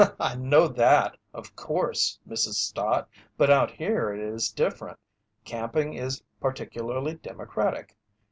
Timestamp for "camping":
5.45-5.93